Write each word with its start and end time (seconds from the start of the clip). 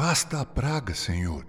Afasta 0.00 0.40
a 0.40 0.46
praga, 0.46 0.94
Senhor. 0.94 1.44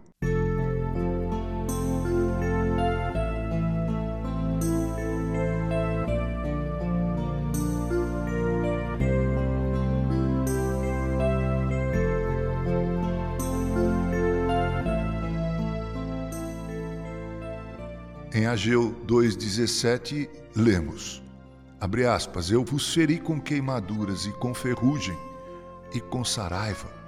Em 18.33 18.45
Ageu 18.47 18.93
2,17, 19.07 20.29
lemos: 20.53 21.23
Abre 21.79 22.05
aspas, 22.05 22.51
eu 22.51 22.65
vos 22.65 22.93
feri 22.93 23.17
com 23.17 23.39
queimaduras 23.39 24.25
e 24.25 24.31
com 24.33 24.53
ferrugem 24.53 25.17
e 25.93 26.01
com 26.01 26.25
saraiva 26.25 26.99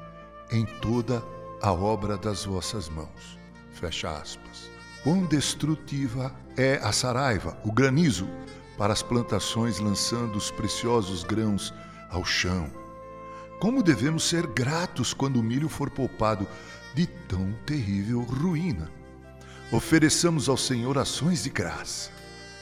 em 0.54 0.66
toda 0.66 1.32
a 1.64 1.71
obra 1.71 2.18
das 2.18 2.43
vossas 2.43 2.89
mãos. 2.89 3.40
Fecha 3.72 4.12
aspas. 4.12 4.70
Quão 5.02 5.26
destrutiva 5.26 6.36
é 6.58 6.76
a 6.84 6.91
saraiva, 6.91 7.58
o 7.63 7.72
granizo, 7.72 8.27
para 8.77 8.91
as 8.91 9.02
plantações 9.02 9.80
lançando 9.80 10.36
os 10.36 10.52
preciosos 10.52 11.23
grãos 11.23 11.73
ao 12.09 12.26
chão. 12.26 12.70
Como 13.62 13.81
devemos 13.81 14.26
ser 14.26 14.45
gratos 14.45 15.13
quando 15.13 15.38
o 15.38 15.44
milho 15.44 15.70
for 15.70 15.89
poupado 15.89 16.45
de 16.94 17.08
tão 17.08 17.53
terrível 17.66 18.22
ruína 18.22 18.91
ofereçamos 19.72 20.50
ao 20.50 20.58
Senhor 20.58 20.98
ações 20.98 21.44
de 21.44 21.50
graça, 21.50 22.11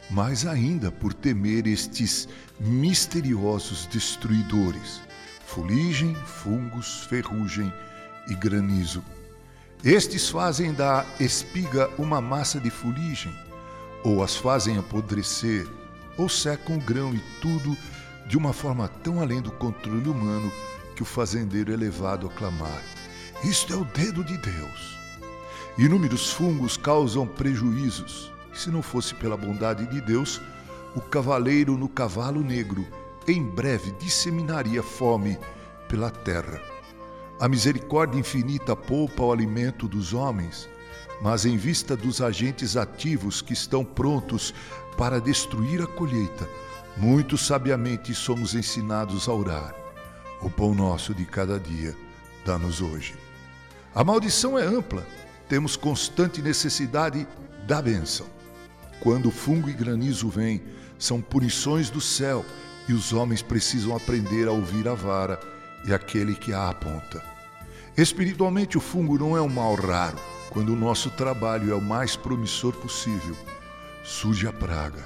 mais 0.10 0.46
ainda 0.46 0.92
por 0.92 1.14
temer 1.14 1.68
estes 1.68 2.30
misteriosos 2.60 3.86
destruidores, 3.88 5.02
fuligem, 5.46 6.16
fungos, 6.16 7.04
ferrugem 7.06 7.74
e 8.28 8.36
granizo. 8.36 9.04
Estes 9.84 10.30
fazem 10.30 10.74
da 10.74 11.06
espiga 11.20 11.90
uma 11.98 12.22
massa 12.22 12.60
de 12.60 12.70
fuligem, 12.70 13.34
ou 14.04 14.24
as 14.24 14.36
fazem 14.36 14.78
apodrecer, 14.78 15.68
ou 16.18 16.30
secam 16.30 16.78
o 16.78 16.82
grão 16.82 17.14
e 17.14 17.20
tudo 17.42 17.76
de 18.28 18.38
uma 18.38 18.54
forma 18.54 18.88
tão 18.88 19.20
além 19.20 19.42
do 19.42 19.52
controle 19.52 20.08
humano 20.08 20.52
que 20.96 21.02
o 21.02 21.06
fazendeiro 21.06 21.74
é 21.74 21.76
levado 21.76 22.28
a 22.28 22.30
clamar: 22.30 22.82
Isto 23.44 23.74
é 23.74 23.76
o 23.76 23.86
dedo 23.86 24.24
de 24.24 24.38
Deus. 24.38 24.98
Inúmeros 25.78 26.32
fungos 26.32 26.78
causam 26.78 27.26
prejuízos. 27.26 28.32
Se 28.54 28.70
não 28.70 28.82
fosse 28.82 29.16
pela 29.16 29.38
bondade 29.38 29.88
de 29.88 30.02
Deus, 30.02 30.42
o 30.96 31.02
cavaleiro 31.02 31.78
no 31.78 31.88
cavalo 31.88 32.42
negro 32.44 32.86
em 33.28 33.44
breve 33.44 33.92
disseminaria 33.94 34.84
fome 34.84 35.40
pela 35.88 36.10
terra. 36.10 36.71
A 37.42 37.50
misericórdia 37.50 38.20
infinita 38.20 38.76
poupa 38.76 39.24
o 39.24 39.32
alimento 39.32 39.88
dos 39.88 40.14
homens, 40.14 40.70
mas 41.24 41.44
em 41.44 41.58
vista 41.58 41.98
dos 41.98 42.22
agentes 42.22 42.78
ativos 42.78 43.42
que 43.42 43.52
estão 43.52 43.84
prontos 43.84 44.54
para 44.96 45.20
destruir 45.20 45.82
a 45.82 45.88
colheita, 45.88 46.48
muito 46.96 47.40
sabiamente 47.40 48.14
somos 48.14 48.54
ensinados 48.54 49.28
a 49.28 49.34
orar. 49.34 49.74
O 50.40 50.52
pão 50.52 50.76
nosso 50.76 51.16
de 51.16 51.26
cada 51.26 51.60
dia 51.60 51.98
dá-nos 52.46 52.80
hoje. 52.80 53.16
A 53.96 54.04
maldição 54.04 54.60
é 54.60 54.64
ampla 54.64 55.04
temos 55.50 55.76
constante 55.76 56.44
necessidade 56.44 57.28
da 57.66 57.82
bênção. 57.82 58.28
Quando 59.00 59.32
fungo 59.32 59.68
e 59.68 59.74
granizo 59.74 60.30
vêm, 60.30 60.62
são 61.00 61.20
punições 61.20 61.90
do 61.90 62.00
céu 62.00 62.46
e 62.88 62.94
os 62.94 63.12
homens 63.12 63.42
precisam 63.42 63.96
aprender 63.96 64.48
a 64.48 64.52
ouvir 64.52 64.88
a 64.88 64.94
vara 64.94 65.40
e 65.84 65.92
aquele 65.92 66.36
que 66.36 66.54
a 66.54 66.70
aponta. 66.70 67.31
Espiritualmente, 67.98 68.78
o 68.78 68.82
fungo 68.82 69.18
não 69.18 69.36
é 69.36 69.42
um 69.42 69.50
mal 69.50 69.76
raro. 69.76 70.18
Quando 70.50 70.74
o 70.74 70.76
nosso 70.76 71.10
trabalho 71.12 71.72
é 71.72 71.76
o 71.76 71.82
mais 71.82 72.16
promissor 72.16 72.74
possível, 72.74 73.36
surge 74.04 74.48
a 74.48 74.54
praga. 74.54 75.04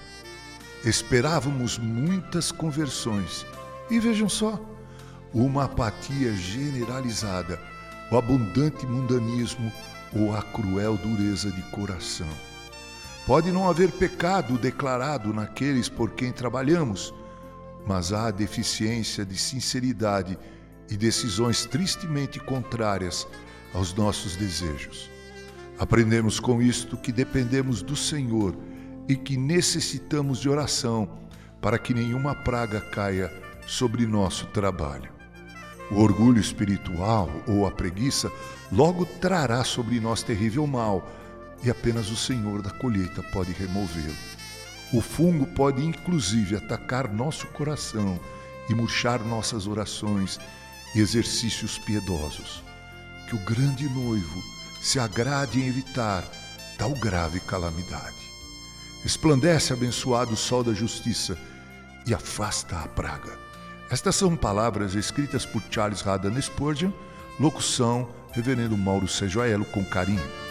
Esperávamos 0.83 1.77
muitas 1.77 2.51
conversões 2.51 3.45
e 3.89 3.99
vejam 3.99 4.29
só, 4.29 4.59
uma 5.33 5.65
apatia 5.65 6.33
generalizada, 6.33 7.59
o 8.11 8.17
abundante 8.17 8.85
mundanismo, 8.85 9.71
ou 10.15 10.35
a 10.35 10.41
cruel 10.41 10.95
dureza 10.95 11.51
de 11.51 11.61
coração. 11.63 12.29
Pode 13.25 13.51
não 13.51 13.67
haver 13.67 13.91
pecado 13.91 14.57
declarado 14.57 15.33
naqueles 15.33 15.89
por 15.89 16.11
quem 16.11 16.31
trabalhamos, 16.31 17.13
mas 17.85 18.13
há 18.13 18.31
deficiência 18.31 19.25
de 19.25 19.37
sinceridade 19.37 20.37
e 20.89 20.97
decisões 20.97 21.65
tristemente 21.65 22.39
contrárias 22.39 23.27
aos 23.73 23.93
nossos 23.93 24.35
desejos. 24.35 25.09
Aprendemos 25.77 26.39
com 26.39 26.61
isto 26.61 26.95
que 26.95 27.11
dependemos 27.11 27.81
do 27.81 27.95
Senhor 27.95 28.55
e 29.07 29.15
que 29.15 29.35
necessitamos 29.37 30.39
de 30.39 30.49
oração 30.49 31.09
para 31.61 31.77
que 31.77 31.93
nenhuma 31.93 32.33
praga 32.33 32.79
caia 32.79 33.31
sobre 33.67 34.05
nosso 34.05 34.45
trabalho. 34.47 35.11
O 35.91 35.99
orgulho 35.99 36.39
espiritual 36.39 37.29
ou 37.47 37.67
a 37.67 37.71
preguiça 37.71 38.31
logo 38.71 39.05
trará 39.05 39.63
sobre 39.63 39.99
nós 39.99 40.23
terrível 40.23 40.65
mal, 40.65 41.07
e 41.63 41.69
apenas 41.69 42.09
o 42.11 42.15
Senhor 42.15 42.61
da 42.61 42.69
colheita 42.69 43.23
pode 43.23 43.51
removê-lo. 43.51 44.15
O 44.93 45.01
fungo 45.01 45.45
pode 45.47 45.83
inclusive 45.83 46.55
atacar 46.55 47.11
nosso 47.11 47.47
coração 47.47 48.19
e 48.69 48.73
murchar 48.73 49.19
nossas 49.19 49.67
orações 49.67 50.39
e 50.95 50.99
exercícios 50.99 51.77
piedosos. 51.77 52.63
Que 53.29 53.35
o 53.35 53.39
grande 53.39 53.87
noivo 53.89 54.43
se 54.81 54.99
agrade 54.99 55.59
em 55.59 55.67
evitar 55.67 56.23
tal 56.77 56.91
grave 56.91 57.39
calamidade. 57.39 58.15
Esplandece 59.03 59.73
abençoado 59.73 60.33
o 60.33 60.37
sol 60.37 60.63
da 60.63 60.73
justiça 60.73 61.37
e 62.07 62.13
afasta 62.13 62.77
a 62.77 62.87
praga. 62.87 63.37
Estas 63.89 64.15
são 64.15 64.35
palavras 64.35 64.95
escritas 64.95 65.45
por 65.45 65.61
Charles 65.69 66.05
Haddon 66.05 66.41
Spurgeon, 66.41 66.91
locução 67.39 68.09
Reverendo 68.31 68.77
Mauro 68.77 69.07
Sejoelo 69.07 69.65
com 69.65 69.85
carinho. 69.85 70.44